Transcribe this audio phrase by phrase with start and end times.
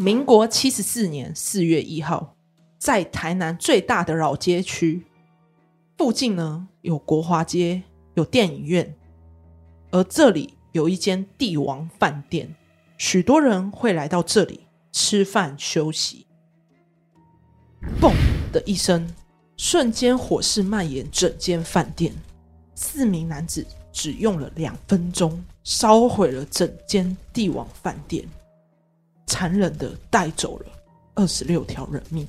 [0.00, 2.34] 民国七十四年四月一号，
[2.78, 5.04] 在台南最大的老街区
[5.98, 7.82] 附近呢，有国华街，
[8.14, 8.96] 有电影院，
[9.90, 12.56] 而这里有一间帝王饭店，
[12.96, 14.60] 许多人会来到这里
[14.90, 16.26] 吃饭休息。
[18.00, 18.14] 嘣
[18.50, 19.06] 的一声，
[19.58, 22.14] 瞬间火势蔓延整间饭店，
[22.74, 28.26] 四名男子只用了两分钟，烧毁了整间帝王饭店。
[29.30, 30.66] 残忍的带走了
[31.14, 32.26] 二十六条人命。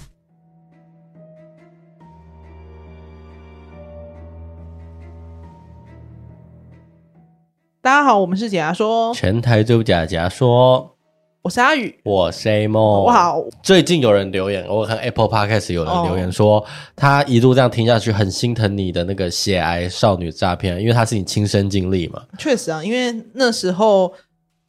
[7.81, 10.95] 大家好，我们是假牙说，全台最不假的解压说，
[11.41, 13.03] 我是阿宇，我是 A 梦。
[13.05, 16.65] 哇，最近有人留言，我看 Apple Podcast 有人留言说，哦、
[16.95, 22.21] 他一路这样听下去，很心疼你的那个血癌少女诈骗，因为他是你亲身经历嘛。
[22.37, 24.13] 确实啊，因为那时候。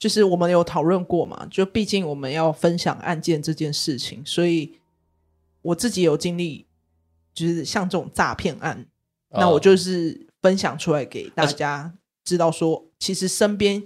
[0.02, 4.72] 就是我们有讨论过嘛，就毕竟我们要分享案件这件事情，所以
[5.62, 6.66] 我自己有经历，
[7.32, 8.84] 就是像这种诈骗案，
[9.28, 13.80] 哦、那我就是分享出来给大家知道说，说其实身边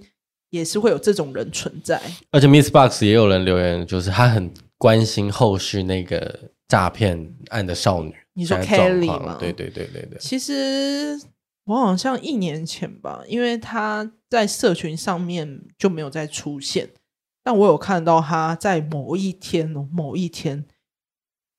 [0.49, 2.01] 也是会有这种人存在。
[2.31, 9.37] 而且 Miss Box 也有人留言，就是他很关心后续那个诈骗案的少女，你说 Kelly 吗？
[9.39, 11.21] 对对对对对，其实。
[11.67, 16.89] 我好像一年前吧，因为他在社群上面就没有再出现，
[17.43, 20.65] 但我有看到他在某一天哦，某一天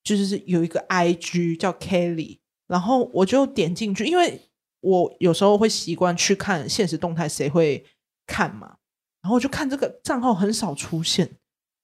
[0.03, 4.49] 就是有一个 IG 叫 Kelly，然后我就点进去，因为
[4.79, 7.85] 我有时候会习惯去看现实动态，谁会
[8.25, 8.77] 看嘛？
[9.21, 11.37] 然后我就看这个账号很少出现，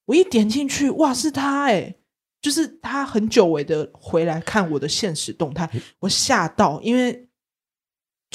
[0.05, 1.99] 我一点进去，哇，是他诶，
[2.41, 7.29] 就是他很久违的回来看我的现实动态，我吓到，因为。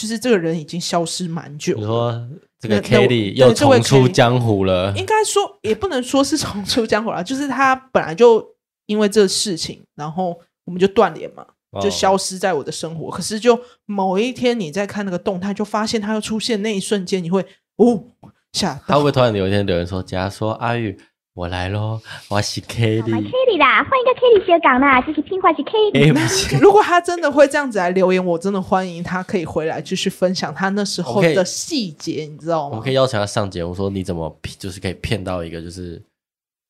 [0.00, 1.76] 就是这个人已经消失蛮久。
[1.76, 2.26] 你说
[2.58, 4.94] 这个 Kelly 又重出江湖了？
[4.96, 8.42] 应该说也不能说是重出江湖了，就是他本来就
[8.86, 11.44] 因为这事情，然后我们就断联嘛，
[11.82, 13.08] 就消失在我的生活。
[13.08, 17.44] 哦、可是就某一天你在看那个动态，就发现他又出现那一瞬间，你会
[17.76, 18.04] 哦
[18.52, 18.80] 吓。
[18.86, 20.98] 他会突然有一天留言说，假如说阿玉。
[21.34, 23.02] 我来喽，我是 Kitty。
[23.02, 26.58] Kitty 啦，欢迎个 Kitty 学港啦，就是听话是 Kitty。
[26.58, 32.76] 如果他真的会这样子来留言，我真的欢迎他可以回来继续分享他那时候的细节，你知道吗？
[32.76, 36.02] 我可以邀请他上节目，说你怎么就是可以骗到一个，就是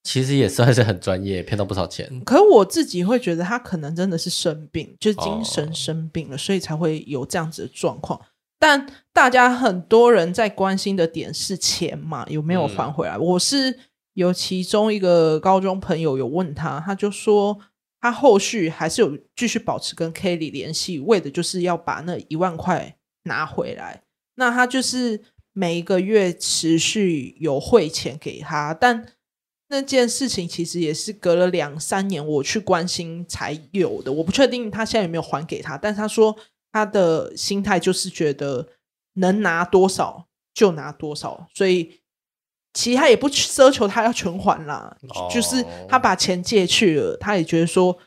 [0.03, 2.21] 其实也算是很专业，骗到不少钱。
[2.27, 8.21] 可是我自己会觉得他可能真的是生病，就是精神生病了，哦、所以才会有这样子的状况。
[8.59, 13.17] 但大家很多人在关心的点是钱嘛，有没有还回来？
[13.17, 13.79] 嗯、我是。
[14.15, 17.59] 有其中一个高中朋友有问他，他就说
[18.01, 24.03] 他后续还是有继续保持跟 Kelly 联系，为的就是要把那一万块拿回来。
[24.35, 25.23] 那他就是
[25.53, 29.07] 每一个月持续有汇钱给他，但
[29.69, 34.13] 那件事情其实也是隔了两三年我去关心才有的。
[34.13, 36.37] 我不确定他现在有没有还给他，但他说
[36.73, 38.69] 他的心态就是觉得
[39.15, 42.00] 能拿多少就拿多少，所以。
[42.73, 47.99] 其实他也不奢求他要全还啦，哦、就是他把钱借去了，他也觉得说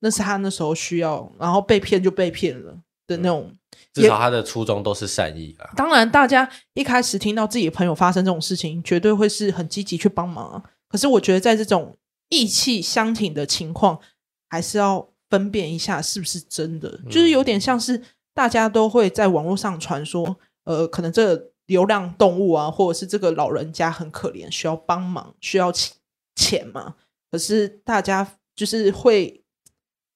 [0.00, 2.76] 那是他那时候需要，然后被骗就被骗了
[3.06, 3.54] 的那种。
[3.92, 5.70] 至少他的初衷都是善意啊。
[5.76, 10.50] 当然，大家一开始听到自己的朋友发生这种事情，绝对会是很积极去帮忙。
[10.50, 11.96] 啊可是我觉得在这种
[12.30, 14.00] 意气相挺的情况，
[14.48, 18.02] 还是要分辨一下是不是真的，就是有点像是
[18.34, 21.49] 大家都会在网络上传说，呃，可能这个。
[21.70, 25.96] 流浪动物啊，或者是这个老人家很可怜，需要帮忙，需要钱
[26.34, 26.96] 钱嘛？
[27.30, 29.44] 可是大家就是会，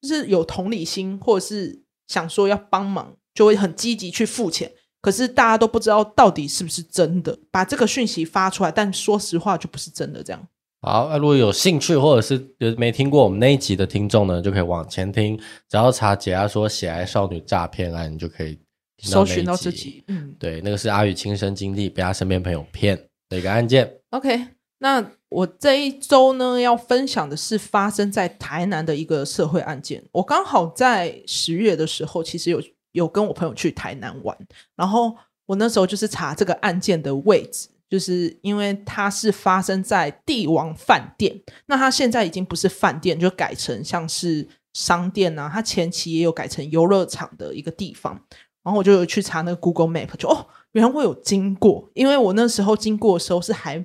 [0.02, 4.72] 就是有同理心，或者是想说要帮忙，就会很积极去付钱。
[5.00, 10.48] 可是大家都不知道到底是不是真的，把这个讯息发出来，但说实话就不是真的这样。
[10.80, 15.38] 好，那如果有兴趣或者是有没听过我们那一集的听众呢，就可以往前听，
[15.68, 18.58] 只要查解压说血癌少女诈骗案，你就可以。
[19.04, 22.96] 搜寻到自己，嗯，对，那个是阿宇亲身经历被他身边朋友骗
[23.28, 23.92] 的一个案件。
[24.10, 24.48] OK，
[24.78, 30.02] 那我这一周呢要分享的是发生在台南的一个社会案件。
[30.12, 32.62] 我刚好在十月的时候，其实有
[32.92, 34.36] 有跟我朋友去台南玩，
[34.76, 35.16] 然后
[35.46, 48.24] 我那时候就是查这个案件的位置，就是因为它是发生在帝王饭店，那它现在已经不是饭店，就改成像是商店啊，它前期也有改成游乐场的一个地方。
[48.64, 53.84] 然后我就有去查那个 Google Map，就哦，原来我有经过，因为我那时候经过的时候是还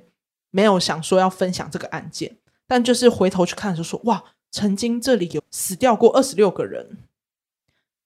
[0.50, 6.96] 没有想说要分享这个案件，但就是回头去看的时候说，哇，曾经这里有死掉过二十六个人。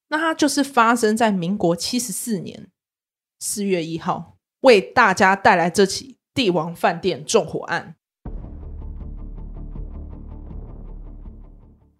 [0.08, 2.68] 那它就是发生在民国七十四年
[3.38, 7.96] 四月一号，为大家带来这起帝王饭店纵火案。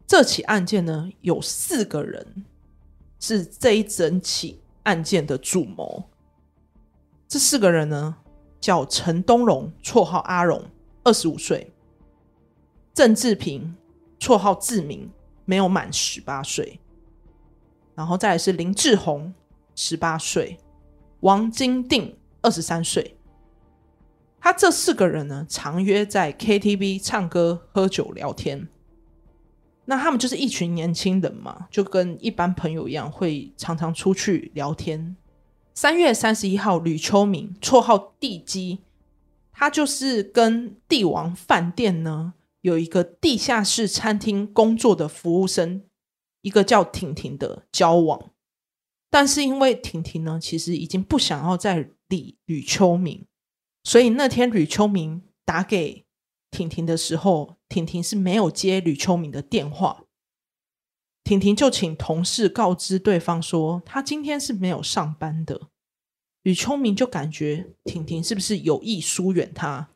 [0.06, 2.44] 这起案件呢，有四个人
[3.19, 6.04] 是这一整起案件的主谋。
[7.28, 8.16] 这四个人呢，
[8.60, 10.64] 叫陈东荣，绰号阿荣，
[11.02, 11.72] 二十五岁；
[12.94, 13.76] 郑志平，
[14.19, 15.10] 绰号志明，
[15.44, 16.81] 没有满十八岁。
[17.94, 19.34] 然后再来是林志宏，
[19.75, 20.58] 十八岁；
[21.20, 23.16] 王金定，二十三岁。
[24.40, 28.69] 他这四个人呢，常约在 KTV 唱歌、喝酒、聊天。
[29.86, 35.16] 那他们就是一群年轻人嘛，就跟一般朋友一样，会常常出去聊天。
[35.75, 38.81] 三月三十一号，吕秋明，绰号地基，
[39.52, 45.82] 他就是跟帝王饭店呢有一个地下室餐厅工作的服务生，
[46.42, 48.30] 一个叫婷婷的交往。
[49.10, 53.26] 但是因为婷婷呢，其实已经不想要再理吕秋明，
[53.82, 56.04] 所以那天吕秋明打给。
[56.50, 60.05] 婷婷的时候，婷婷是没有接吕秋明的电话。
[61.25, 65.71] 婷婷就请同事告知对方说，她今天是没有上班的。
[66.44, 69.91] 吕秋明就感觉婷婷是不是有意疏远他，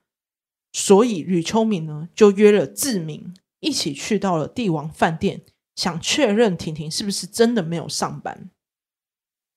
[0.72, 5.42] 所以吕秋明呢就约了志明一起去到了帝王饭店，
[5.76, 8.50] 想确认婷婷是不是真的没有上班。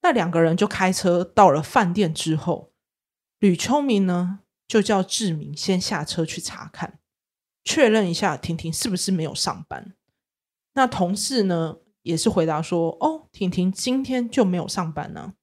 [0.03, 2.71] 那两个人就开车到了饭店之后，
[3.39, 6.99] 吕秋明呢，就叫志明先下车去查看，
[7.63, 9.93] 确认一下婷婷是不是没有上班。
[10.73, 15.33] 那同事呢也是回答说：“哦，婷婷今天就没有上班呢、”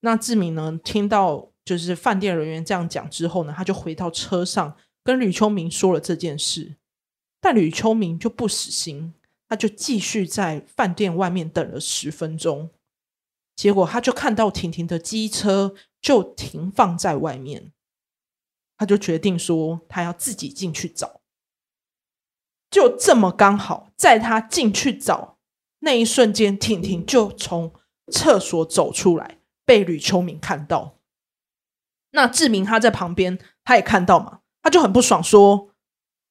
[0.00, 6.76] 那志明呢听到就是饭店人员这样讲之后呢，他就回到车上跟吕秋明说了这件事。
[7.40, 9.14] 但吕秋明就不死心，
[9.48, 12.70] 他就继续在饭店外面等了十分钟。
[13.56, 17.72] 结果他就看到婷婷的机车就停放在外面。
[18.76, 21.19] 他就决定说，他要自己进去找。
[22.70, 25.38] 就这么刚好，在他进去找
[25.80, 27.72] 那一瞬间，婷婷就从
[28.12, 30.96] 厕所走出来，被吕秋明看到。
[32.12, 35.70] 那志明他在旁边，他也看到嘛，他就很不爽，说：“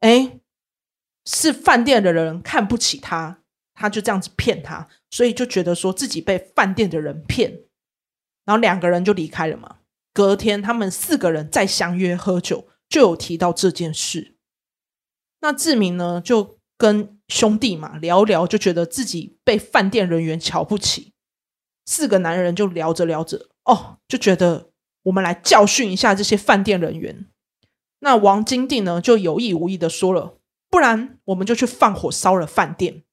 [0.01, 0.39] 哎，
[1.25, 3.41] 是饭店的人看不起他，
[3.73, 7.63] 他就这样子骗他，所以就觉得说自己被饭店的人骗，
[8.45, 9.77] 然后两个人就离开了嘛。”
[10.11, 14.35] 隔天，他们四个人再相约喝酒，就有提到这件事。
[15.41, 21.13] 那志明呢，就跟兄弟嘛聊聊，就觉得自己被饭店人员瞧不起。
[21.85, 24.69] 四个男人就聊着聊着，哦，就觉得
[25.03, 27.25] 我们来教训一下这些饭店人员。
[27.99, 30.37] 那王金定呢，就有意无意的说了，
[30.69, 33.03] 不然我们就去放火烧了饭店。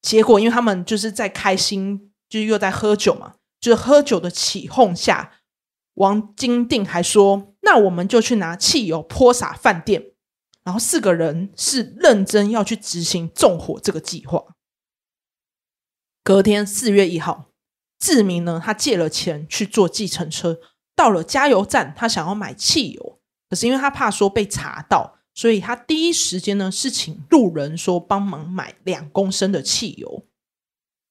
[0.00, 5.32] 结果，因为他们就是在开心，就是又在喝酒嘛，就是喝酒的起哄下。
[5.94, 10.12] 王金定还说：“那我们就去拿汽油泼洒饭店。”
[10.64, 14.44] 然后四个人是认真要去执行纵火这个计划。
[16.22, 17.50] 隔天四月一号，
[17.98, 20.60] 志明呢，他借了钱去坐计程车，
[20.94, 30.26] 到了加油站，他想要买汽油，可是因为他怕说被查到，所以他第一时间呢是请路人说帮忙买两公升的汽油。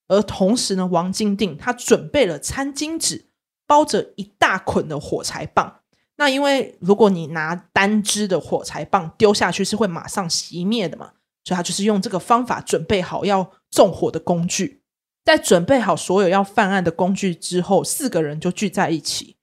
[0.07, 3.27] 而同时呢，王金定他准备了餐巾纸。
[3.69, 5.78] 包着一大捆的火柴棒，
[6.19, 11.13] 那因为如果你拿单支的火柴棒丢下去，是会马上熄灭的嘛，
[11.45, 14.81] 所以他就是用这个方法准备好要纵火的工具。
[15.23, 19.37] 在准备好所有要犯案的工具之后，四个人就聚在一起。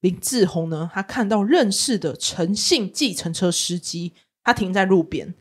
[0.00, 4.12] 林志宏呢，他看到认识的陈姓计程车司机，
[4.44, 5.34] 他停在路边，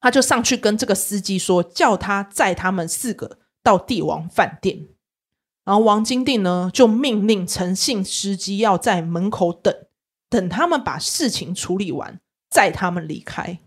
[0.00, 4.86] 他就上去跟这个司机说，叫他载他们四个到帝王饭店。
[5.66, 9.74] 然后王金定呢，就命令陈姓司机要在门口等，
[10.30, 12.18] 等他们把事情处理完，
[12.48, 13.58] 载他们离开。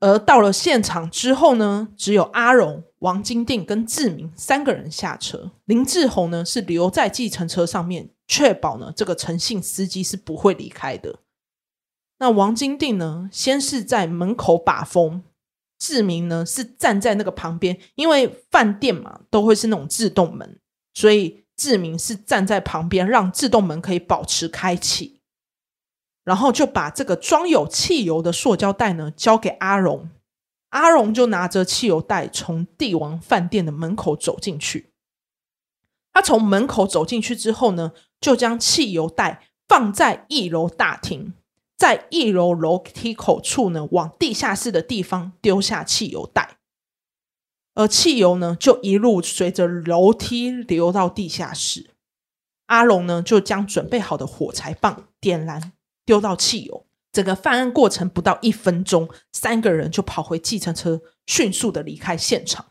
[0.00, 11.20] 而到了现场之后呢，只有阿荣、王金定跟志明三个人下车，林志宏呢是留在计程车上面，确保呢这个陈姓司机是不会离开的。
[12.18, 15.22] 那王金定呢，先是在门口把风。
[15.76, 20.58] 志明呢是站在那个旁边，因为饭店嘛都会是那种自动门，
[20.94, 25.20] 所以志明是站在旁边，让自动门可以保持开启。
[26.24, 30.08] 然后就把这个装有汽油的塑胶袋呢交给阿荣，
[30.70, 34.92] 阿荣就拿着汽油袋从帝王饭店的门口走进去。
[36.12, 41.34] 他从门口走进去之后呢，就将汽油袋放在一楼大厅。
[41.76, 46.56] 在一楼楼梯口处呢，往地下室的地方丢下汽油袋，
[47.74, 51.90] 而汽油呢，就一路随着楼梯流到地下室。
[52.66, 55.72] 阿龙呢，就将准备好的火柴棒点燃，
[56.06, 62.66] 丢到汽油，整个犯案过程不到一分钟，三个人就跑回计程车，迅速的离开现场。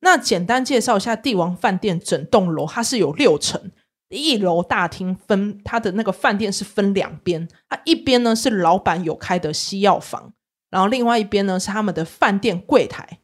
[0.00, 3.70] 那简单介绍一下帝王饭店整栋楼，它是有六层，
[4.08, 10.34] 一楼大厅分它的那个饭店是分两边，它一边呢是老板有开的西药房，
[10.68, 13.20] 然后另外一边呢是他们的饭店柜台。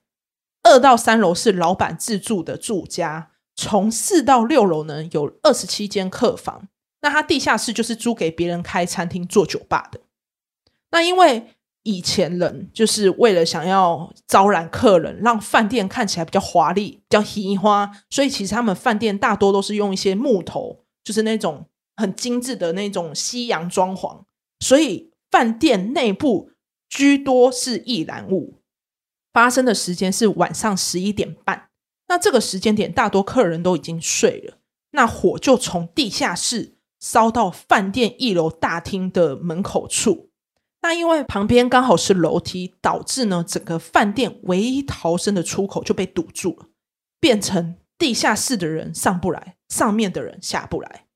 [0.69, 6.69] 二到三楼是老板自住的住家，从四到六楼呢有二十七间客房。
[7.01, 10.01] 那他地下室就是租给别人开餐厅做酒吧的。
[10.91, 24.25] 那因为以前人就是为了想要招揽客人，让饭店看起来比较华丽、比较稀花，所以其实他们饭店大多都是用一些木头，就是那种很精致的那种西洋装潢。
[24.61, 26.51] 所以饭店内部
[26.91, 28.58] 居多是易燃物。
[29.39, 31.69] 发生的时间是晚上十一点半，
[32.09, 34.59] 那这个时间点大多客人都已经睡了，
[34.91, 40.31] 那火就从地下室烧到饭店一楼大厅的门口处。
[40.83, 46.67] 那因为旁边刚好是楼梯，导致呢整个饭店唯一逃生的出口就被堵住了，
[47.21, 51.07] 变成地下室的人上不来，上面的人下不来。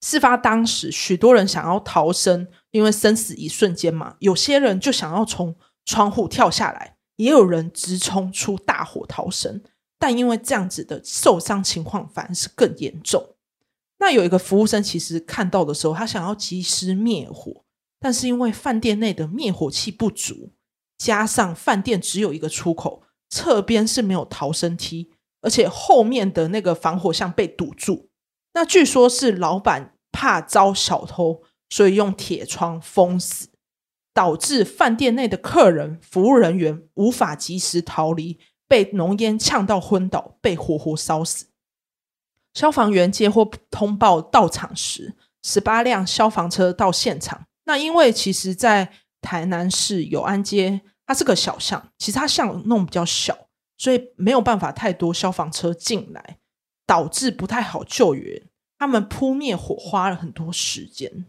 [0.00, 5.54] 事发当时，许多人想要逃生，因为生死一瞬间嘛，有些人就想要从
[5.84, 6.96] 窗户跳下来。
[7.16, 9.62] 也有人直冲出大火逃生，
[9.98, 13.36] 但因为这样子的受伤情况反而是更严重。
[13.98, 17.64] 那有一个服务生其实看到的时候，他想要及时灭火，
[18.00, 20.50] 但是因为饭店内的灭火器不足，
[20.98, 28.08] 加上饭店只有一个出口，侧边是没有逃生梯，而且后面的那个防火巷被堵住。
[28.54, 33.51] 那据说是老板怕遭小偷，所以用铁窗封死。
[34.14, 38.38] 导致饭店内的客人、服务人员无法及时逃离，
[38.68, 41.46] 被浓烟呛到昏倒，被活活烧死。
[42.54, 47.46] 消防员接获通报到场时，十八辆消防车到现场。
[47.64, 53.46] 那因为其实，在台南市友安街，它是个小巷，其实它巷弄比较小，
[53.78, 56.38] 所以没有办法太多消防车进来，
[56.86, 58.42] 导致不太好救援。
[58.78, 61.24] 他们扑灭火花了很多时间。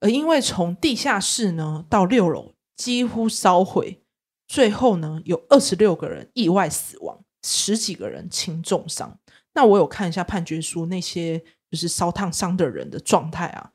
[0.00, 4.02] 而因为从地下室呢到六楼几乎烧毁，
[4.46, 9.18] 最后呢有二十六个人意外死亡，十几个人轻重伤。
[9.54, 11.40] 那我有看一下判决书，那些
[11.70, 13.72] 就是烧烫伤的人的状态啊，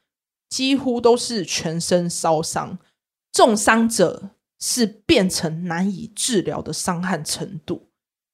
[0.49, 2.79] 几乎都是全身烧伤，
[3.33, 4.29] 重伤者
[4.61, 7.89] 是变成难以治疗的伤害程度。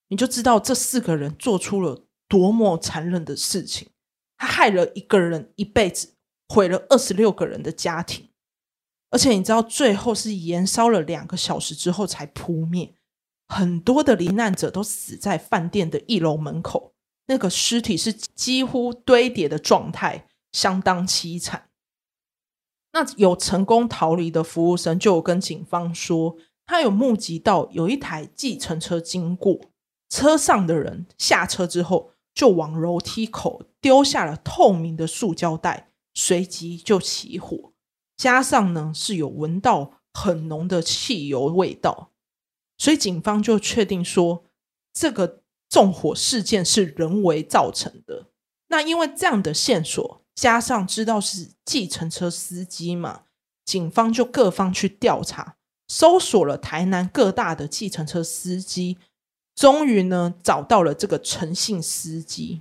[0.10, 3.88] 你就知道这四个人做出了多么残忍的事情，
[4.38, 6.13] 他害了一个人一辈子。
[6.50, 8.29] 毁了二十六个人的家庭，
[9.12, 12.96] 而且你知道，最后是延烧了两个小时之后才扑灭。
[13.48, 16.94] 很多的罹难者都死在饭店的一楼门口，
[17.27, 21.70] 那个尸体是几乎堆叠的状态，相当凄惨。
[22.94, 29.60] 那有成功逃离的服务生就有跟警方说，他有目击到有一台计程车经过，
[30.10, 35.88] 车上的人下车之后就往楼梯口丢下了透明的塑胶袋。
[36.22, 37.72] 随即就起火，
[38.18, 42.12] 加上呢是有闻到很浓的汽油味道，
[42.78, 44.44] 所以警方就确定说
[44.92, 48.28] 这个纵火事件是人为造成的。
[48.68, 53.22] 那因为这样的线索，加上知道是计程车司机嘛，
[53.64, 55.56] 警方就各方去调查，
[55.88, 58.98] 搜索了台南各大的计程车司机，
[59.56, 62.60] 终于呢找到了这个陈姓司机。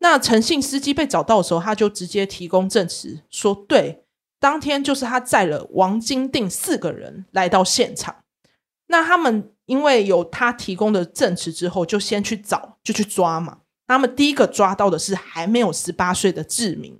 [0.00, 4.04] 那陈姓司机被找到的时候，他就直接提供证词，说对，
[4.38, 8.16] 当天就是他载了王金定四个人来到现场。
[8.86, 13.58] 那他们因为有他提供的证词之后，就先去找，就去抓嘛。
[13.86, 16.98] 他们第一个抓到的是还没有十八岁的志明，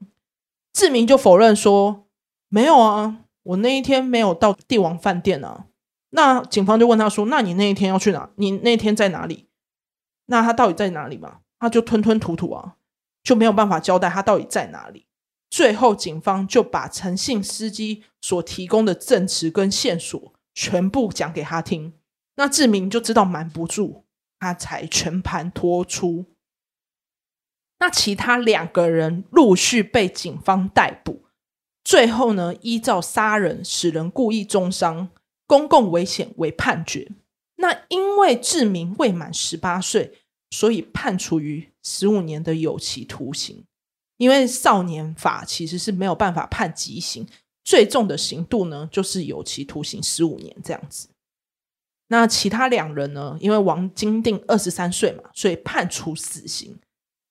[0.73, 2.07] 志明就否认说
[2.49, 5.67] 没有啊，我那一天没有到帝王饭店啊。
[6.11, 8.31] 那警方就问他说：“那你那一天要去哪？
[8.37, 9.47] 你那天在哪里？
[10.27, 12.77] 那他到底在哪里嘛？”他就吞吞吐吐啊。
[13.23, 15.07] 就没有办法交代他到底在哪里。
[15.51, 21.95] 最后，警方就把陈姓司机所提供的证词跟线索全部讲给他听。
[22.37, 24.05] 那志明就知道瞒不住，
[24.39, 26.27] 他才全盘托出。
[27.81, 31.25] 那其他两个人陆续被警方逮捕。
[31.85, 35.09] 最后呢，依照杀人、使人故意中伤、
[35.47, 37.11] 公共危险为判决。
[37.57, 40.19] 那因为志明未满十八岁。
[40.51, 43.65] 所以判处于十五年的有期徒刑，
[44.19, 47.27] 因为少年法其实是没有办法判极刑，
[47.65, 51.09] 最重的刑度呢就是有期徒刑十五年这样子。
[52.09, 56.79] 那其他两人呢，因为王金定二十三岁嘛，所以判处死刑。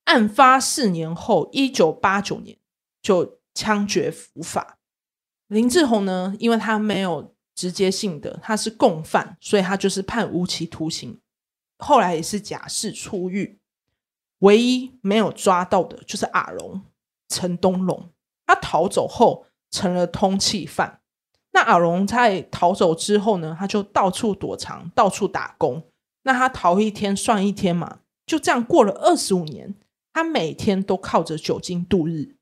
[0.06, 2.58] 案发四年后，一九八九年
[3.02, 4.78] 就枪决伏法。
[5.48, 11.20] 林志宏呢，因为他没有直接性的，他是共犯，所以他就是判无期徒刑。
[11.80, 13.60] 后来也是假释出狱，
[14.39, 16.82] 唯一没有抓到的就是阿龙
[17.27, 18.10] 陈东龙，
[18.46, 21.01] 他逃走后成了通缉犯。
[21.51, 25.84] 那阿龙在逃走之后呢，他就到处躲藏，到处打工。
[26.24, 29.75] 那他逃一天算一天嘛，就这样过了二十五年，
[30.13, 32.36] 他每天都靠着酒精度日。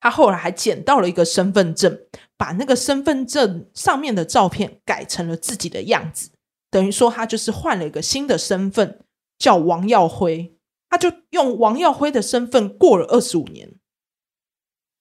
[0.00, 2.00] 他后来还捡到了一个身份证，
[2.38, 6.30] 把那个身份证上面的照片改成了自己的样子，
[6.70, 9.00] 等于说他就是换了一个新的身份，
[9.38, 10.56] 叫王耀辉。
[10.90, 13.76] 他就用王耀辉的身份过了二十五年，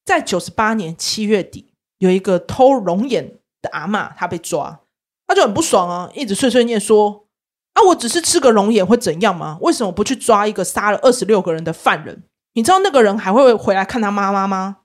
[0.05, 4.81] 在九十八年七月底，有一个偷龙眼的阿嬷，他被抓，
[5.25, 7.27] 他就很不爽啊，一直碎碎念说
[7.73, 9.57] ：“啊，我只是吃个龙眼会怎样吗？
[9.61, 12.23] 为什么不去抓一个杀了二十六个人的犯人？
[12.53, 14.77] 你知道那个人还会回来看他妈妈吗？”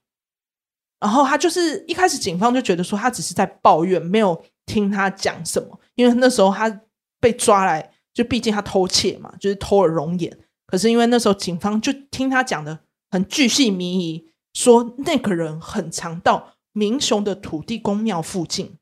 [1.00, 6.80] 然后他就是一开始警方就觉得说他只是在抱怨，没有听他讲什么，因为那时候他
[7.20, 10.38] 被抓来，就毕竟他偷窃嘛，就是偷了龙眼。
[10.75, 18.76] 可是因为那时候警方就听他讲的很巨细靡遗，说那个人很常到民雄的土地公庙附近，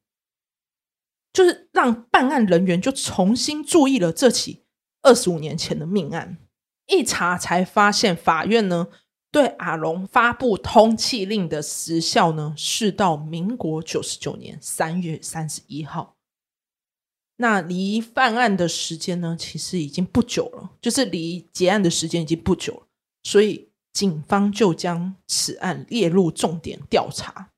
[1.35, 4.65] 就是让办案人员就重新注意了这起
[5.03, 6.39] 二十五年前的命案。
[6.87, 8.89] 一查才发现，法院呢。
[9.31, 16.17] 对阿龙发布通缉令的时效呢，是到民国九十九年三月三十一号。
[17.37, 22.87] 那离犯案的时间呢，其实已经不久了，就是离结案的时间已经不久了，
[23.25, 27.51] 所以警方就将此案列入重点调查。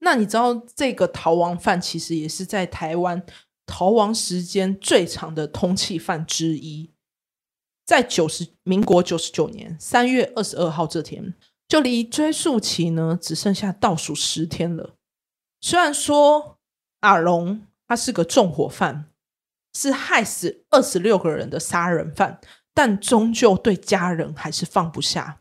[0.00, 3.24] 那你知道这个逃亡犯其实也是在台湾
[3.66, 6.90] 逃亡时间最长的通缉犯之一。
[7.84, 11.34] 在九十民国九十九年三月二十二号这天，
[11.66, 14.94] 就离追诉期呢只剩下倒数十天了。
[15.60, 16.59] 虽然说
[17.00, 19.06] 阿龙他是个纵火犯，
[19.74, 22.40] 是害死二十六个人的杀人犯，
[22.72, 25.40] 但终究对家人还是放不下。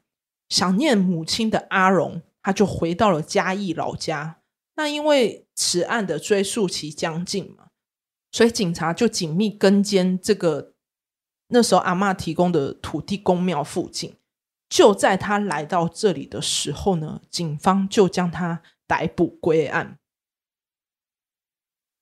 [0.49, 4.37] 想念母亲的阿龙，他就回到了嘉义老家。
[4.75, 7.67] 那因为此案的追诉期将近嘛，
[8.31, 10.73] 所以警察就紧密跟监这个。
[11.51, 14.15] 那时候阿嬷提供的土地公庙附近，
[14.69, 19.97] 就在他来到这里的时候呢，警方就将他逮捕归案。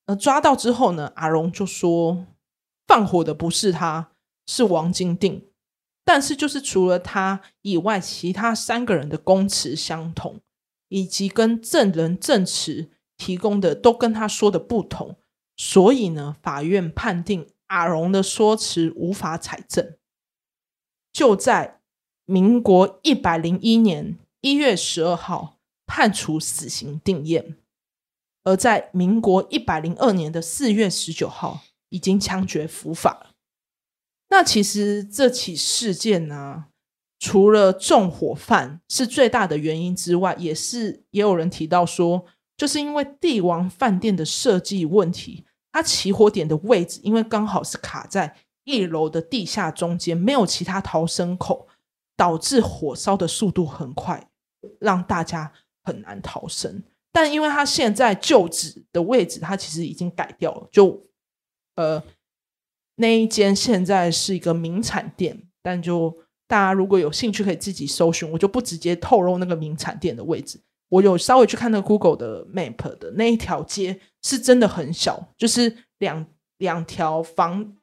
[0.08, 2.26] 而抓到之后呢，阿荣就说
[2.86, 4.12] 放火的不是他，
[4.46, 5.44] 是王金定。
[6.04, 10.40] 但是就是除了他以外，其他三个人的供词相同，
[10.88, 15.16] 以及跟证人证词提供的都跟他说的不同，
[15.54, 17.46] 所以呢，法院判定。
[17.66, 19.98] 阿荣的说辞无法采证，
[21.12, 21.82] 就在
[22.24, 27.56] 民国一百零一年一月十二号判处死刑定谳，
[28.48, 33.30] 而在民国一百零二年的四月十九号已经枪决伏法了。
[34.30, 36.64] 那其实这起事件呢，
[37.18, 42.24] 除了纵火犯是最大的原因之外，也是也有人提到说，
[42.56, 45.44] 就是因为帝王饭店的设计问题。
[45.70, 48.34] 它起火点的位置，因为刚好是卡在
[48.64, 51.68] 一楼的地下中间，没有其他逃生口，
[52.16, 54.28] 导致火烧的速度很快，
[54.80, 55.52] 让大家
[55.84, 56.82] 很难逃生。
[57.20, 61.04] 但因为他现在旧址的位置，他其实已经改掉了，就
[61.74, 62.00] 呃
[62.94, 70.60] 那一间现在是一个名产店，但就大家如果有兴趣，可以自己搜寻，我就不直接透露那个名产店的位置。
[70.90, 76.24] 我有稍微去看那个 Google 的 Map 的那一条街是真的很小，就是两
[76.58, 77.74] 两条房，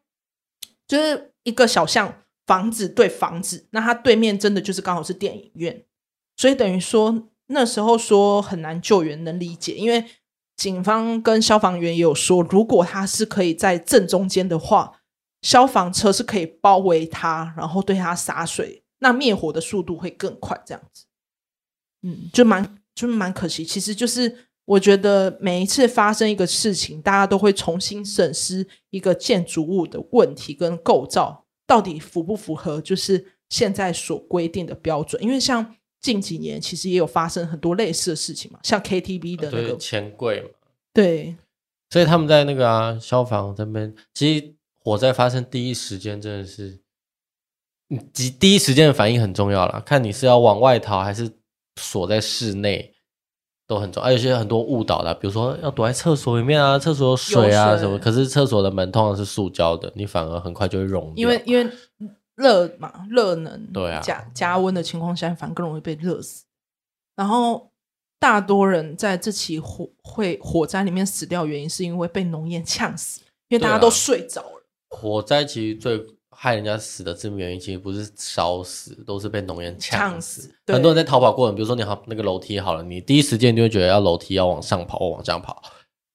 [0.88, 5.84] 就是一个小巷，房子对房子，那它对面真的就是刚好是电影院，
[6.38, 10.06] 所以等于说那时候说很难救援，能理解，因为
[10.56, 15.02] 警方跟消防员也有说，如果他是可以在正中间的话，
[15.42, 21.06] 消防车是可以包围他，然后对他洒水，那灭火的速度会更快，这样子，
[22.04, 22.78] 嗯，就蛮。
[22.96, 35.22] 就蛮可惜，其实就是我觉得每一次发生一个事情，大家都会重新审视一个建筑物的问题跟构造到底符不符合，就是现在所规定的标准。
[35.22, 40.50] 因为像近几年其实也有发生很多类似的事情嘛，像 KTV 的那个钱柜嘛，
[40.94, 41.36] 对，
[41.90, 46.80] 所以他们在那个啊消防这边，其实火灾发生第一时间真的是，
[48.14, 51.32] 第第一时间的反应很重要啦，看你是要往外逃还是。
[51.78, 52.94] 锁在室内
[53.68, 58.00] 都很重要，而有些很多误导的，比如说要躲在厕所里面啊，厕所有水啊什么。
[58.00, 61.16] 可是厕所的门通常是塑胶的，你反而很快就会融掉。
[61.18, 61.70] 因为因为
[62.36, 66.44] 热嘛，热能对啊，加加温的情况下，反而更容易被热死。
[67.16, 67.72] 然后
[68.20, 74.66] 大多人在这起火会火灾里面死掉，原因是因为被浓烟呛死，因为大家都睡着了。
[74.90, 80.42] 啊、火灾其实最害人家死的致命原因，其实不是烧死，都是被浓烟呛死。
[80.42, 85.64] 死很多人在逃跑过程，比如说你好那个楼梯好了，你第一时间就会觉得要楼梯要往上跑或往上跑。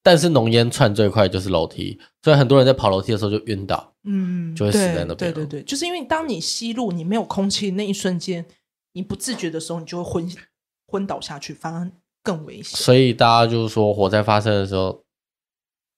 [0.03, 5.17] 但是浓烟窜最快就是楼梯，所以很多人在跑楼梯的时候就晕倒，嗯，就会死在那边。
[5.17, 8.47] 对对对，就是因为当你吸入你没有空气那一瞬间，
[8.93, 10.33] 你不自觉的时候，你就会昏
[10.87, 11.91] 昏倒下去，反而
[12.23, 12.79] 更危险。
[12.79, 15.05] 所以大家就是说，火灾发生的时候，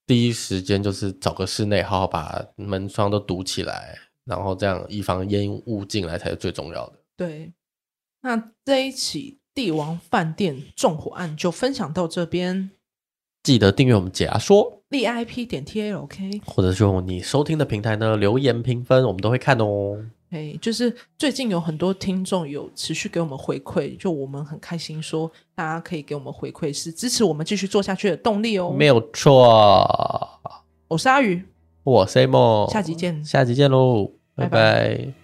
[0.05, 6.99] 第一时间就是找个室内，好好把门窗都堵起来，然后这样以防烟雾进来才是最重要的。
[7.17, 7.53] 对，
[8.23, 12.73] 那这一起帝王饭店纵火案就分享到这边。
[13.42, 19.98] 记得订阅我们解压说，V I P 点 T A L K，或者是用你收听的平台呢留言评分，我们都会看哦。
[20.31, 28.70] 哎，就是最近有很多听众有持续给我们回馈，就我们很开心，说大家可以给我们回馈，是支持我们继续做下去的动力哦。
[28.70, 30.40] 没有错，
[30.88, 31.44] 我是阿宇，
[31.83, 34.48] 我是 A 梦，下集见，下集见喽，拜拜。
[34.48, 35.22] 拜拜。